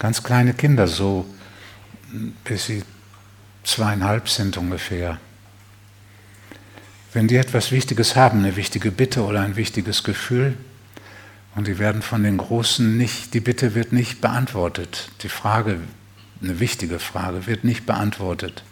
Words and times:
Ganz 0.00 0.22
kleine 0.22 0.54
Kinder, 0.54 0.88
so 0.88 1.26
bis 2.42 2.66
sie 2.66 2.82
zweieinhalb 3.64 4.30
sind 4.30 4.56
ungefähr. 4.56 5.20
Wenn 7.12 7.28
die 7.28 7.36
etwas 7.36 7.70
Wichtiges 7.70 8.16
haben, 8.16 8.38
eine 8.38 8.56
wichtige 8.56 8.90
Bitte 8.90 9.22
oder 9.24 9.42
ein 9.42 9.56
wichtiges 9.56 10.02
Gefühl, 10.02 10.56
und 11.54 11.66
die 11.66 11.78
werden 11.78 12.00
von 12.00 12.22
den 12.22 12.38
Großen 12.38 12.96
nicht, 12.96 13.34
die 13.34 13.40
Bitte 13.40 13.74
wird 13.74 13.92
nicht 13.92 14.22
beantwortet, 14.22 15.10
die 15.22 15.28
Frage, 15.28 15.80
eine 16.42 16.60
wichtige 16.60 16.98
Frage, 16.98 17.46
wird 17.46 17.64
nicht 17.64 17.84
beantwortet, 17.84 18.62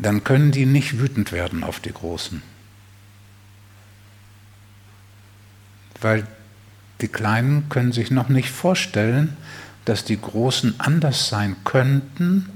dann 0.00 0.24
können 0.24 0.50
die 0.50 0.66
nicht 0.66 0.98
wütend 0.98 1.30
werden 1.30 1.62
auf 1.62 1.78
die 1.78 1.92
Großen. 1.92 2.42
Weil 6.00 6.26
die 7.00 7.08
Kleinen 7.08 7.68
können 7.68 7.92
sich 7.92 8.10
noch 8.10 8.28
nicht 8.28 8.50
vorstellen, 8.50 9.36
dass 9.84 10.04
die 10.04 10.20
Großen 10.20 10.74
anders 10.78 11.28
sein 11.28 11.56
könnten 11.64 12.48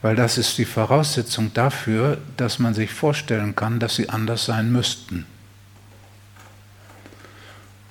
weil 0.00 0.14
das 0.14 0.38
ist 0.38 0.58
die 0.58 0.64
Voraussetzung 0.64 1.52
dafür, 1.54 2.18
dass 2.36 2.58
man 2.58 2.74
sich 2.74 2.92
vorstellen 2.92 3.56
kann, 3.56 3.80
dass 3.80 3.96
sie 3.96 4.08
anders 4.08 4.44
sein 4.44 4.70
müssten. 4.70 5.26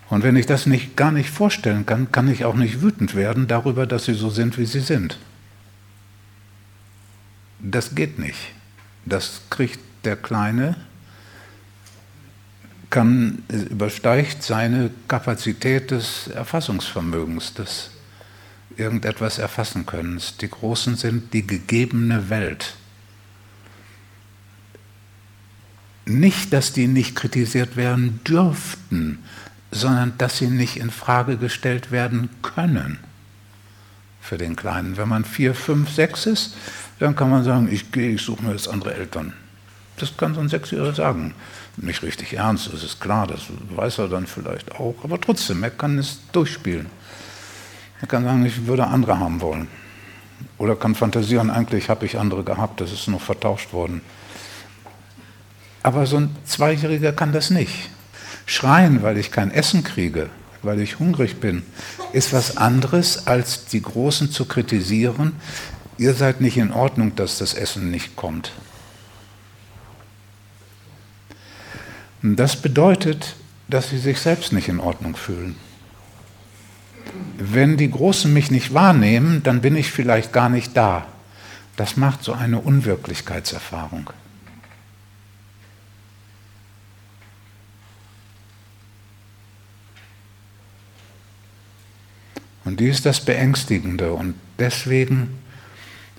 Und 0.10 0.24
wenn 0.24 0.38
ich 0.38 0.46
das 0.46 0.68
nicht, 0.68 0.96
gar 0.96 1.12
nicht 1.12 1.30
vorstellen 1.30 1.86
kann, 1.86 2.12
kann 2.14 2.30
ich 2.30 2.46
auch 2.46 2.56
nicht 2.56 2.82
wütend 2.82 3.14
werden 3.14 3.48
darüber, 3.48 3.86
dass 3.86 4.06
sie 4.06 4.14
so 4.14 4.30
sind, 4.30 4.58
wie 4.58 4.66
sie 4.66 4.80
sind. 4.80 5.18
Das 7.60 7.94
geht 7.94 8.18
nicht. 8.18 8.40
Das 9.06 9.42
kriegt 9.50 9.80
der 10.06 10.16
Kleine, 10.16 10.78
kann, 12.90 13.44
übersteigt 13.50 14.44
seine 14.44 14.92
Kapazität 15.08 15.92
des 15.92 16.28
Erfassungsvermögens, 16.28 17.54
des 17.54 17.92
irgendetwas 18.78 19.40
erfassen 19.40 19.86
können. 19.86 20.22
Die 20.42 20.50
Großen 20.50 20.96
sind 20.96 21.34
die 21.34 21.46
gegebene 21.46 22.30
Welt. 22.30 22.76
Nicht, 26.06 26.54
dass 26.54 26.72
die 26.72 26.88
nicht 26.88 27.16
kritisiert 27.16 27.76
werden 27.76 28.22
dürften, 28.26 29.20
sondern 29.72 30.14
dass 30.18 30.38
sie 30.38 30.48
nicht 30.48 30.78
in 30.78 30.92
Frage 30.92 31.38
gestellt 31.38 31.92
werden 31.92 32.30
können 32.42 33.00
für 34.22 34.38
den 34.38 34.56
Kleinen. 34.56 34.96
Wenn 34.96 35.10
man 35.10 35.26
vier, 35.26 35.54
fünf, 35.54 35.90
sechs 35.92 36.26
ist, 36.26 36.56
dann 37.00 37.16
kann 37.16 37.30
man 37.30 37.44
sagen, 37.44 37.68
ich 37.70 37.92
gehe, 37.92 38.12
ich 38.12 38.22
suche 38.22 38.44
mir 38.44 38.52
jetzt 38.52 38.70
andere 38.70 38.94
Eltern. 38.94 39.34
Das 39.98 40.16
kann 40.16 40.36
so 40.36 40.42
ein 40.42 40.50
Sechsjähriger 40.50 40.94
sagen. 40.94 41.34
Nicht 41.76 42.04
richtig 42.04 42.34
ernst, 42.34 42.72
das 42.72 42.84
ist 42.84 43.00
klar, 43.00 43.28
das 43.28 43.42
weiß 43.76 44.00
er 44.00 44.08
dann 44.08 44.28
vielleicht 44.28 44.74
auch, 44.76 44.96
aber 45.04 45.20
trotzdem, 45.20 45.64
er 45.64 45.72
kann 45.72 45.98
es 45.98 46.20
durchspielen. 46.32 46.88
Er 48.02 48.08
kann 48.08 48.24
sagen, 48.24 48.46
ich 48.46 48.68
würde 48.68 48.88
andere 48.88 49.20
haben 49.20 49.42
wollen. 49.42 49.68
Oder 50.58 50.76
kann 50.76 50.96
fantasieren, 50.96 51.50
eigentlich 51.50 51.90
habe 51.90 52.06
ich 52.06 52.18
andere 52.18 52.44
gehabt, 52.44 52.80
das 52.80 52.92
ist 52.92 53.08
nur 53.08 53.20
vertauscht 53.20 53.74
worden. 53.74 54.02
Aber 55.82 56.06
so 56.06 56.18
ein 56.18 56.36
Zweijähriger 56.46 57.12
kann 57.12 57.32
das 57.32 57.50
nicht. 57.50 57.90
Schreien, 58.46 59.04
weil 59.04 59.18
ich 59.18 59.32
kein 59.32 59.52
Essen 59.52 59.84
kriege, 59.84 60.30
weil 60.62 60.80
ich 60.80 61.00
hungrig 61.00 61.40
bin, 61.40 61.64
ist 62.14 62.34
was 62.34 62.58
anderes, 62.58 63.28
als 63.28 63.66
die 63.66 63.82
Großen 63.82 64.32
zu 64.32 64.46
kritisieren. 64.46 65.34
Ihr 65.98 66.14
seid 66.14 66.42
nicht 66.42 66.58
in 66.58 66.72
Ordnung, 66.72 67.16
dass 67.16 67.40
das 67.40 67.54
Essen 67.54 67.90
nicht 67.90 68.16
kommt. 68.16 68.52
Das 72.22 72.62
bedeutet, 72.62 73.36
dass 73.68 73.90
sie 73.90 73.98
sich 73.98 74.20
selbst 74.20 74.54
nicht 74.54 74.70
in 74.70 74.80
Ordnung 74.80 75.16
fühlen 75.16 75.56
wenn 77.38 77.78
die 77.78 77.90
Großen 77.90 78.32
mich 78.32 78.52
nicht 78.52 78.74
wahrnehmen, 78.74 79.44
dann 79.44 79.62
bin 79.62 79.76
ich 79.76 79.92
vielleicht 79.92 80.34
gar 80.34 80.50
nicht 80.50 80.76
da. 80.76 81.08
Das 81.76 81.98
macht 81.98 82.24
so 82.24 82.34
eine 82.34 82.60
Unwirklichkeitserfahrung. 82.60 84.10
Und 92.66 92.80
die 92.80 92.90
ist 92.90 93.06
das 93.06 93.24
Beängstigende. 93.24 94.12
Und 94.12 94.36
deswegen 94.60 95.38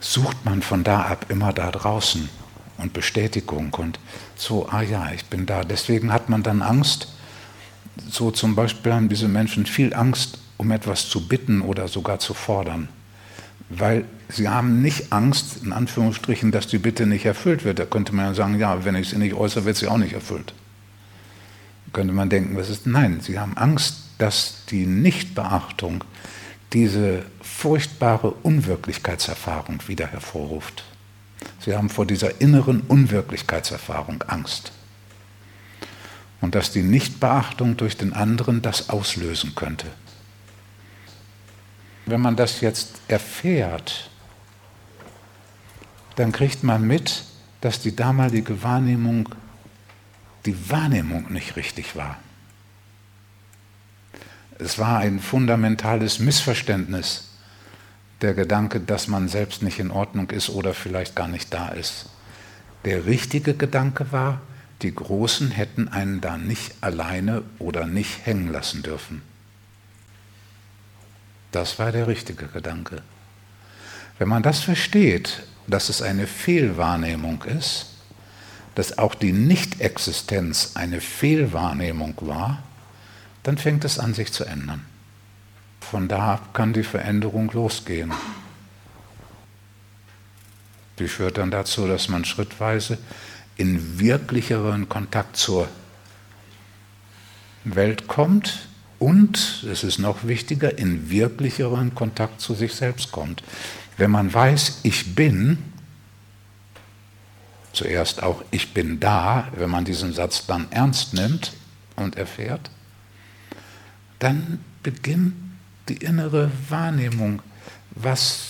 sucht 0.01 0.45
man 0.45 0.63
von 0.63 0.85
da 0.85 1.03
ab 1.03 1.27
immer 1.29 1.53
da 1.53 1.71
draußen 1.71 2.29
und 2.79 2.93
Bestätigung 2.93 3.75
und 3.75 3.99
so, 4.37 4.69
ah 4.69 4.83
ja, 4.83 5.11
ich 5.13 5.27
bin 5.27 5.47
da. 5.47 5.65
Deswegen 5.65 6.13
hat 6.13 6.29
man 6.29 6.43
dann 6.43 6.63
Angst. 6.63 7.09
So 8.09 8.31
zum 8.31 8.55
Beispiel 8.55 8.93
haben 8.93 9.09
diese 9.09 9.29
Menschen 9.29 9.67
viel 9.67 9.93
Angst 9.93 10.39
um 10.59 10.71
etwas 10.73 11.09
zu 11.09 11.27
bitten 11.27 11.63
oder 11.63 11.89
sogar 11.89 12.19
zu 12.19 12.35
fordern. 12.35 12.89
Weil 13.71 14.05
sie 14.29 14.49
haben 14.49 14.83
nicht 14.83 15.13
Angst, 15.13 15.63
in 15.65 15.73
Anführungsstrichen, 15.73 16.51
dass 16.53 16.67
die 16.67 16.79
Bitte 16.79 17.07
nicht 17.07 17.25
erfüllt 17.25 17.65
wird. 17.65 17.79
Da 17.79 17.87
könnte 17.87 18.15
man 18.15 18.27
ja 18.27 18.35
sagen, 18.35 18.59
ja, 18.59 18.85
wenn 18.85 18.95
ich 18.95 19.09
sie 19.09 19.17
nicht 19.17 19.35
äußere, 19.35 19.65
wird 19.65 19.77
sie 19.77 19.89
auch 19.89 19.97
nicht 19.97 20.13
erfüllt. 20.13 20.53
Könnte 21.93 22.13
man 22.13 22.29
denken, 22.29 22.57
was 22.57 22.69
ist? 22.69 22.87
Nein, 22.87 23.21
sie 23.21 23.39
haben 23.39 23.57
Angst, 23.57 24.03
dass 24.19 24.65
die 24.69 24.85
Nichtbeachtung 24.85 26.05
diese 26.73 27.25
furchtbare 27.41 28.33
Unwirklichkeitserfahrung 28.43 29.81
wieder 29.87 30.07
hervorruft. 30.07 30.85
Sie 31.69 31.77
haben 31.77 31.91
vor 31.91 32.07
dieser 32.07 32.41
inneren 32.41 32.81
Unwirklichkeitserfahrung 32.81 34.25
Angst. 34.27 34.73
Und 36.41 36.55
dass 36.55 36.73
die 36.73 36.83
Nichtbeachtung 36.83 37.77
durch 37.77 37.99
den 37.99 38.15
anderen 38.15 38.63
das 38.63 38.89
auslösen 38.89 39.55
könnte. 39.55 39.87
Wenn 42.07 42.23
man 42.23 42.37
das 42.37 42.63
jetzt 42.63 43.03
erfährt, 43.07 44.09
dann 46.17 46.33
kriegt 46.33 46.65
man 46.65 46.87
mit, 46.87 47.25
dass 47.61 47.81
die 47.81 47.95
damalige 47.95 48.63
Wahrnehmung, 48.63 49.29
die 50.47 50.71
Wahrnehmung 50.71 51.31
nicht 51.31 51.57
richtig 51.57 51.97
war. 51.97 52.17
Es 54.59 54.79
war 54.79 55.01
ein 55.01 55.21
fundamentales 55.21 56.19
Missverständnis, 56.19 57.29
der 58.21 58.35
Gedanke, 58.35 58.81
dass 58.81 59.09
man 59.09 59.29
selbst 59.29 59.63
nicht 59.63 59.79
in 59.79 59.91
Ordnung 59.91 60.31
ist 60.31 60.51
oder 60.51 60.75
vielleicht 60.75 61.15
gar 61.15 61.29
nicht 61.29 61.53
da 61.55 61.69
ist. 61.69 62.07
Der 62.85 63.07
richtige 63.07 63.55
Gedanke 63.55 64.13
war, 64.13 64.41
die 64.83 64.95
Großen 64.95 65.51
hätten 65.51 65.89
einen 65.89 66.21
da 66.21 66.37
nicht 66.39 66.75
alleine 66.81 67.43
oder 67.59 67.87
nicht 67.87 68.27
hängen 68.27 68.53
lassen 68.53 68.83
dürfen. 68.83 69.23
Das 71.51 71.79
war 71.79 71.93
der 71.93 72.07
richtige 72.07 72.47
Gedanke. 72.47 73.03
Wenn 74.19 74.29
man 74.29 74.43
das 74.43 74.61
versteht, 74.61 75.43
dass 75.67 75.89
es 75.89 76.03
eine 76.03 76.27
Fehlwahrnehmung 76.27 77.43
ist, 77.45 77.87
dass 78.75 78.99
auch 78.99 79.15
die 79.15 79.33
Nichtexistenz 79.33 80.73
eine 80.75 81.01
Fehlwahrnehmung 81.01 82.15
war, 82.21 82.63
dann 83.43 83.59
fängt 83.59 83.85
es 83.85 83.99
an, 83.99 84.15
sich 84.15 84.33
zu 84.33 84.45
ändern. 84.45 84.85
Von 85.81 86.09
da 86.09 86.35
ab 86.35 86.55
kann 86.55 86.73
die 86.73 86.83
Veränderung 86.83 87.51
losgehen. 87.53 88.13
Die 90.99 91.09
führt 91.09 91.39
dann 91.39 91.51
dazu, 91.51 91.87
dass 91.87 92.09
man 92.09 92.25
schrittweise 92.25 92.99
in 93.57 93.99
wirklicheren 93.99 94.89
Kontakt 94.89 95.37
zur 95.37 95.69
Welt 97.65 98.09
kommt, 98.09 98.69
und, 98.99 99.65
es 99.71 99.85
ist 99.85 99.99
noch 99.99 100.27
wichtiger, 100.27 100.77
in 100.77 101.09
wirklicheren 101.11 101.95
Kontakt 101.95 102.41
zu 102.41 102.55
sich 102.55 102.75
selbst 102.75 103.13
kommt. 103.13 103.45
Wenn 103.97 104.11
man 104.11 104.33
weiß, 104.33 104.81
ich 104.83 105.15
bin, 105.15 105.59
zuerst 107.73 108.23
auch 108.23 108.43
ich 108.51 108.75
bin 108.75 108.99
da, 108.99 109.49
wenn 109.57 109.71
man 109.71 109.85
diesen 109.85 110.13
Satz 110.13 110.47
dann 110.47 110.67
ernst 110.71 111.15
nimmt 111.15 111.53
und 111.95 112.17
erfährt, 112.17 112.71
dann 114.19 114.59
beginnt 114.83 115.35
die 115.89 115.97
innere 115.97 116.51
Wahrnehmung, 116.69 117.43
was 117.91 118.49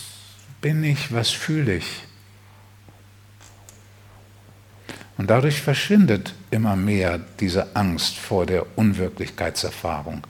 bin 0.61 0.82
ich, 0.85 1.12
was 1.12 1.31
fühle 1.31 1.76
ich. 1.76 2.05
Und 5.17 5.29
dadurch 5.31 5.61
verschwindet 5.61 6.35
immer 6.50 6.76
mehr 6.76 7.20
diese 7.40 7.75
Angst 7.75 8.17
vor 8.17 8.46
der 8.46 8.79
Unwirklichkeitserfahrung. 8.79 10.25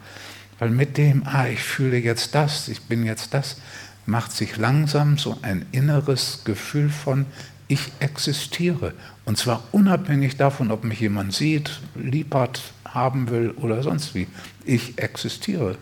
Weil 0.59 0.71
mit 0.71 0.97
dem, 0.97 1.23
ah, 1.27 1.47
ich 1.47 1.61
fühle 1.63 1.99
jetzt 1.99 2.35
das, 2.35 2.69
ich 2.69 2.83
bin 2.83 3.05
jetzt 3.05 3.35
das, 3.35 3.61
macht 4.07 4.33
sich 4.33 4.57
langsam 4.57 5.19
so 5.19 5.39
ein 5.43 5.67
inneres 5.73 6.43
Gefühl 6.45 6.89
von, 6.89 7.27
ich 7.69 7.93
existiere. 8.01 8.95
Und 9.27 9.37
zwar 9.37 9.63
unabhängig 9.73 10.39
davon, 10.39 10.71
ob 10.71 10.85
mich 10.85 11.01
jemand 11.01 11.35
sieht, 11.35 11.81
lieb 11.95 12.35
hat, 12.35 12.61
haben 12.87 13.29
will 13.29 13.51
oder 13.51 13.83
sonst 13.83 14.15
wie. 14.15 14.27
Ich 14.65 14.99
existiere. 14.99 15.77